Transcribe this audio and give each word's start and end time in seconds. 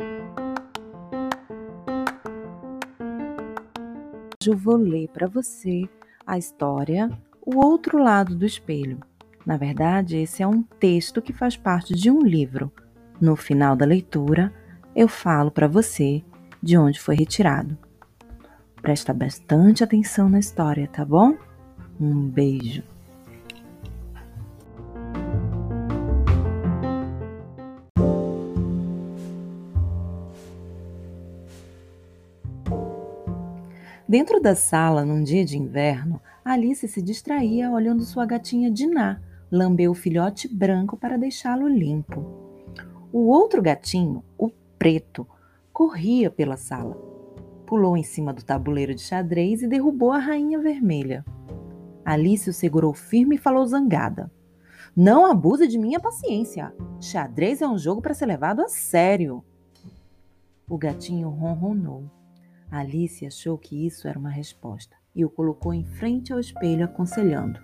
Hoje 0.00 0.10
eu 4.46 4.56
vou 4.56 4.76
ler 4.76 5.08
para 5.08 5.26
você 5.26 5.88
a 6.24 6.38
história 6.38 7.10
O 7.44 7.56
Outro 7.56 7.98
Lado 7.98 8.36
do 8.36 8.46
Espelho. 8.46 9.00
Na 9.44 9.56
verdade, 9.56 10.18
esse 10.18 10.40
é 10.40 10.46
um 10.46 10.62
texto 10.62 11.20
que 11.20 11.32
faz 11.32 11.56
parte 11.56 11.94
de 11.94 12.12
um 12.12 12.22
livro. 12.22 12.72
No 13.20 13.34
final 13.34 13.74
da 13.74 13.84
leitura, 13.84 14.54
eu 14.94 15.08
falo 15.08 15.50
para 15.50 15.66
você 15.66 16.22
de 16.62 16.78
onde 16.78 17.00
foi 17.00 17.16
retirado. 17.16 17.76
Presta 18.80 19.12
bastante 19.12 19.82
atenção 19.82 20.28
na 20.28 20.38
história, 20.38 20.86
tá 20.86 21.04
bom? 21.04 21.36
Um 22.00 22.28
beijo. 22.28 22.84
Dentro 34.08 34.40
da 34.40 34.54
sala, 34.54 35.04
num 35.04 35.22
dia 35.22 35.44
de 35.44 35.58
inverno, 35.58 36.18
Alice 36.42 36.88
se 36.88 37.02
distraía 37.02 37.70
olhando 37.70 38.02
sua 38.04 38.24
gatinha 38.24 38.70
Diná 38.70 39.20
lamber 39.50 39.90
o 39.90 39.94
filhote 39.94 40.48
branco 40.48 40.96
para 40.96 41.18
deixá-lo 41.18 41.68
limpo. 41.68 42.24
O 43.12 43.26
outro 43.28 43.60
gatinho, 43.60 44.24
o 44.38 44.50
preto, 44.78 45.26
corria 45.74 46.30
pela 46.30 46.56
sala. 46.56 46.96
Pulou 47.66 47.98
em 47.98 48.02
cima 48.02 48.32
do 48.32 48.42
tabuleiro 48.42 48.94
de 48.94 49.02
xadrez 49.02 49.62
e 49.62 49.68
derrubou 49.68 50.10
a 50.10 50.18
rainha 50.18 50.58
vermelha. 50.58 51.22
Alice 52.02 52.48
o 52.48 52.54
segurou 52.54 52.94
firme 52.94 53.34
e 53.34 53.38
falou 53.38 53.66
zangada: 53.66 54.32
Não 54.96 55.26
abuse 55.26 55.68
de 55.68 55.76
minha 55.76 56.00
paciência. 56.00 56.72
Xadrez 56.98 57.60
é 57.60 57.68
um 57.68 57.76
jogo 57.76 58.00
para 58.00 58.14
ser 58.14 58.24
levado 58.24 58.62
a 58.62 58.68
sério. 58.68 59.44
O 60.66 60.78
gatinho 60.78 61.28
ronronou. 61.28 62.17
Alice 62.70 63.24
achou 63.24 63.56
que 63.56 63.86
isso 63.86 64.06
era 64.06 64.18
uma 64.18 64.28
resposta 64.28 64.94
e 65.14 65.24
o 65.24 65.30
colocou 65.30 65.72
em 65.72 65.84
frente 65.84 66.32
ao 66.32 66.38
espelho, 66.38 66.84
aconselhando: 66.84 67.58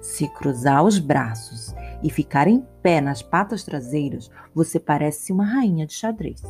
Se 0.00 0.28
cruzar 0.28 0.84
os 0.84 0.98
braços 0.98 1.74
e 2.02 2.10
ficar 2.10 2.46
em 2.46 2.64
pé 2.82 3.00
nas 3.00 3.20
patas 3.20 3.64
traseiras, 3.64 4.30
você 4.54 4.78
parece 4.78 5.32
uma 5.32 5.44
rainha 5.44 5.86
de 5.86 5.92
xadrez. 5.92 6.42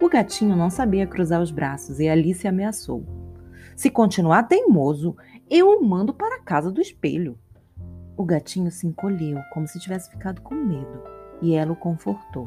O 0.00 0.08
gatinho 0.08 0.54
não 0.54 0.68
sabia 0.68 1.06
cruzar 1.06 1.40
os 1.40 1.50
braços 1.50 1.98
e 1.98 2.08
Alice 2.08 2.46
ameaçou: 2.46 3.04
Se 3.74 3.90
continuar 3.90 4.42
teimoso, 4.44 5.16
eu 5.50 5.68
o 5.70 5.82
mando 5.82 6.12
para 6.12 6.36
a 6.36 6.42
casa 6.42 6.70
do 6.70 6.80
espelho. 6.80 7.38
O 8.16 8.24
gatinho 8.24 8.70
se 8.70 8.86
encolheu, 8.86 9.40
como 9.52 9.66
se 9.66 9.80
tivesse 9.80 10.10
ficado 10.10 10.40
com 10.42 10.54
medo, 10.54 11.02
e 11.42 11.54
ela 11.54 11.72
o 11.72 11.76
confortou. 11.76 12.46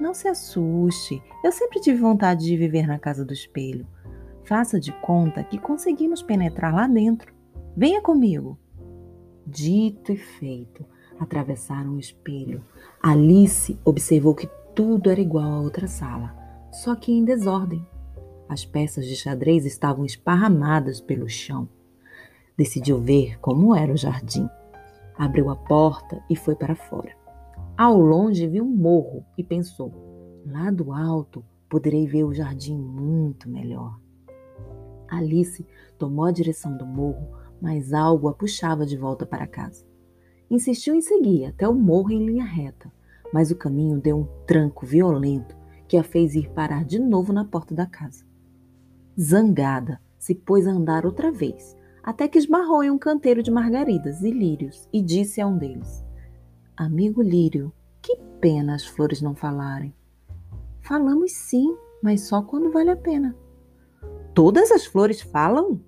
Não 0.00 0.12
se 0.12 0.28
assuste, 0.28 1.22
eu 1.42 1.50
sempre 1.50 1.80
tive 1.80 1.98
vontade 1.98 2.44
de 2.44 2.56
viver 2.56 2.86
na 2.86 2.98
casa 2.98 3.24
do 3.24 3.32
espelho. 3.32 3.86
Faça 4.44 4.78
de 4.78 4.92
conta 5.00 5.42
que 5.42 5.58
conseguimos 5.58 6.22
penetrar 6.22 6.74
lá 6.74 6.86
dentro. 6.86 7.34
Venha 7.76 8.00
comigo. 8.00 8.58
Dito 9.46 10.12
e 10.12 10.16
feito, 10.16 10.84
atravessaram 11.18 11.92
o 11.94 11.98
espelho. 11.98 12.62
Alice 13.02 13.78
observou 13.84 14.34
que 14.34 14.48
tudo 14.74 15.10
era 15.10 15.20
igual 15.20 15.50
à 15.50 15.60
outra 15.60 15.86
sala, 15.86 16.36
só 16.70 16.94
que 16.94 17.12
em 17.12 17.24
desordem. 17.24 17.84
As 18.48 18.64
peças 18.64 19.06
de 19.06 19.16
xadrez 19.16 19.64
estavam 19.64 20.04
esparramadas 20.04 21.00
pelo 21.00 21.28
chão. 21.28 21.68
Decidiu 22.56 23.00
ver 23.00 23.38
como 23.40 23.74
era 23.74 23.92
o 23.92 23.96
jardim. 23.96 24.48
Abriu 25.16 25.50
a 25.50 25.56
porta 25.56 26.22
e 26.28 26.36
foi 26.36 26.54
para 26.54 26.76
fora. 26.76 27.25
Ao 27.78 28.00
longe 28.00 28.46
viu 28.46 28.64
um 28.64 28.74
morro 28.74 29.22
e 29.36 29.44
pensou: 29.44 29.92
lá 30.46 30.70
do 30.70 30.92
alto 30.92 31.44
poderei 31.68 32.06
ver 32.06 32.24
o 32.24 32.32
jardim 32.32 32.74
muito 32.74 33.50
melhor. 33.50 34.00
Alice 35.06 35.66
tomou 35.98 36.24
a 36.24 36.32
direção 36.32 36.74
do 36.74 36.86
morro, 36.86 37.28
mas 37.60 37.92
algo 37.92 38.28
a 38.28 38.32
puxava 38.32 38.86
de 38.86 38.96
volta 38.96 39.26
para 39.26 39.46
casa. 39.46 39.84
Insistiu 40.50 40.94
em 40.94 41.02
seguir 41.02 41.44
até 41.44 41.68
o 41.68 41.74
morro 41.74 42.10
em 42.10 42.24
linha 42.24 42.46
reta, 42.46 42.90
mas 43.30 43.50
o 43.50 43.56
caminho 43.56 44.00
deu 44.00 44.20
um 44.20 44.28
tranco 44.46 44.86
violento 44.86 45.54
que 45.86 45.98
a 45.98 46.02
fez 46.02 46.34
ir 46.34 46.48
parar 46.52 46.82
de 46.82 46.98
novo 46.98 47.30
na 47.30 47.44
porta 47.44 47.74
da 47.74 47.84
casa. 47.84 48.24
Zangada, 49.20 50.00
se 50.18 50.34
pôs 50.34 50.66
a 50.66 50.70
andar 50.70 51.04
outra 51.04 51.30
vez, 51.30 51.76
até 52.02 52.26
que 52.26 52.38
esbarrou 52.38 52.82
em 52.82 52.90
um 52.90 52.98
canteiro 52.98 53.42
de 53.42 53.50
margaridas 53.50 54.22
e 54.22 54.30
lírios 54.30 54.88
e 54.90 55.02
disse 55.02 55.42
a 55.42 55.46
um 55.46 55.58
deles: 55.58 56.05
Amigo 56.76 57.22
Lírio, 57.22 57.72
que 58.02 58.18
pena 58.38 58.74
as 58.74 58.84
flores 58.84 59.22
não 59.22 59.34
falarem. 59.34 59.94
Falamos 60.82 61.32
sim, 61.32 61.74
mas 62.02 62.28
só 62.28 62.42
quando 62.42 62.70
vale 62.70 62.90
a 62.90 62.96
pena. 62.96 63.34
Todas 64.34 64.70
as 64.70 64.84
flores 64.84 65.22
falam? 65.22 65.80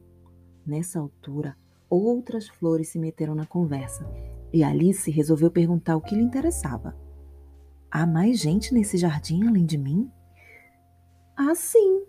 Nessa 0.66 0.99
altura, 0.99 1.54
outras 1.91 2.49
flores 2.49 2.88
se 2.88 2.99
meteram 2.99 3.34
na 3.34 3.44
conversa 3.44 4.09
e 4.50 4.65
Alice 4.65 5.10
resolveu 5.10 5.50
perguntar 5.50 5.94
o 5.94 6.00
que 6.00 6.15
lhe 6.15 6.22
interessava. 6.22 6.97
Há 7.91 8.06
mais 8.06 8.38
gente 8.38 8.72
nesse 8.72 8.97
jardim 8.97 9.47
além 9.47 9.66
de 9.66 9.76
mim? 9.76 10.10
Ah, 11.37 11.55
sim. 11.55 12.03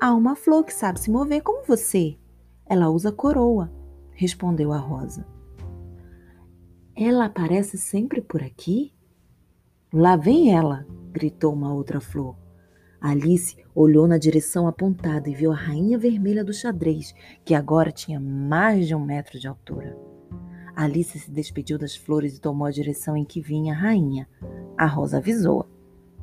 Há 0.00 0.14
uma 0.14 0.34
flor 0.34 0.64
que 0.64 0.72
sabe 0.72 0.98
se 0.98 1.10
mover 1.10 1.42
como 1.42 1.66
você. 1.66 2.16
Ela 2.64 2.88
usa 2.88 3.12
coroa, 3.12 3.70
respondeu 4.12 4.72
a 4.72 4.78
rosa. 4.78 5.26
Ela 6.94 7.24
aparece 7.24 7.78
sempre 7.78 8.20
por 8.20 8.42
aqui? 8.42 8.92
Lá 9.92 10.14
vem 10.14 10.54
ela, 10.54 10.86
gritou 11.10 11.52
uma 11.54 11.72
outra 11.72 12.00
flor. 12.00 12.36
Alice 13.00 13.56
olhou 13.74 14.06
na 14.06 14.18
direção 14.18 14.68
apontada 14.68 15.28
e 15.28 15.34
viu 15.34 15.50
a 15.50 15.56
rainha 15.56 15.98
vermelha 15.98 16.44
do 16.44 16.52
xadrez, 16.52 17.14
que 17.44 17.54
agora 17.54 17.90
tinha 17.90 18.20
mais 18.20 18.86
de 18.86 18.94
um 18.94 19.04
metro 19.04 19.40
de 19.40 19.48
altura. 19.48 19.96
Alice 20.76 21.18
se 21.18 21.30
despediu 21.30 21.78
das 21.78 21.96
flores 21.96 22.36
e 22.36 22.40
tomou 22.40 22.66
a 22.66 22.70
direção 22.70 23.16
em 23.16 23.24
que 23.24 23.40
vinha 23.40 23.72
a 23.74 23.76
rainha. 23.76 24.28
A 24.76 24.86
rosa 24.86 25.16
avisou-a: 25.16 25.66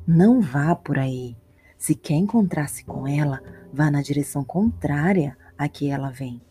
Não 0.08 0.40
vá 0.40 0.76
por 0.76 1.00
aí. 1.00 1.36
Se 1.78 1.96
quer 1.96 2.16
encontrar-se 2.16 2.86
com 2.86 3.08
ela, 3.08 3.42
vá 3.74 3.90
na 3.90 4.02
direção 4.02 4.44
contrária 4.44 5.36
a 5.58 5.68
que 5.68 5.90
ela 5.90 6.12
vem. 6.12 6.42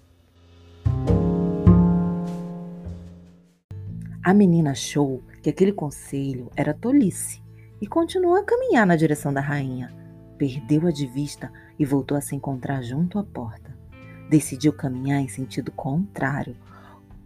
A 4.28 4.34
menina 4.34 4.72
achou 4.72 5.22
que 5.42 5.48
aquele 5.48 5.72
conselho 5.72 6.50
era 6.54 6.74
tolice 6.74 7.42
e 7.80 7.86
continuou 7.86 8.36
a 8.36 8.44
caminhar 8.44 8.86
na 8.86 8.94
direção 8.94 9.32
da 9.32 9.40
rainha. 9.40 9.90
Perdeu-a 10.36 10.90
de 10.90 11.06
vista 11.06 11.50
e 11.78 11.84
voltou 11.86 12.14
a 12.14 12.20
se 12.20 12.36
encontrar 12.36 12.82
junto 12.82 13.18
à 13.18 13.24
porta. 13.24 13.74
Decidiu 14.28 14.74
caminhar 14.74 15.18
em 15.18 15.28
sentido 15.28 15.72
contrário, 15.72 16.54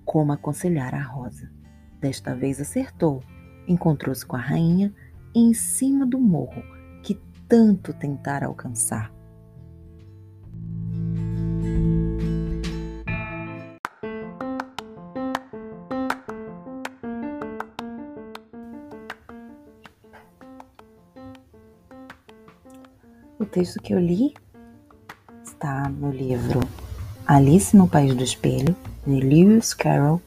como 0.04 0.30
aconselhara 0.30 0.96
a 0.98 1.02
Rosa. 1.02 1.50
Desta 2.00 2.36
vez 2.36 2.60
acertou. 2.60 3.20
Encontrou-se 3.66 4.24
com 4.24 4.36
a 4.36 4.40
rainha 4.40 4.94
em 5.34 5.52
cima 5.52 6.06
do 6.06 6.20
morro 6.20 6.62
que 7.02 7.20
tanto 7.48 7.92
tentara 7.92 8.46
alcançar. 8.46 9.12
O 23.42 23.44
texto 23.44 23.82
que 23.82 23.92
eu 23.92 23.98
li 23.98 24.32
está 25.42 25.88
no 25.88 26.12
livro 26.12 26.60
Alice 27.26 27.76
no 27.76 27.88
País 27.88 28.14
do 28.14 28.22
Espelho, 28.22 28.76
de 29.04 29.18
Lewis 29.18 29.74
Carroll, 29.74 30.22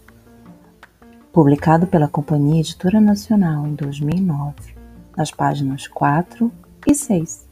publicado 1.31 1.88
pela 1.88 2.09
Companhia 2.09 2.59
Editora 2.59 3.00
Nacional 3.00 3.66
em 3.66 3.74
2009, 3.74 4.54
nas 5.16 5.31
páginas 5.31 5.88
4 5.88 6.52
e 6.86 6.94
6. 6.94 7.48